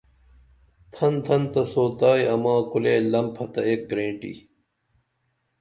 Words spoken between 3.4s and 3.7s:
تہ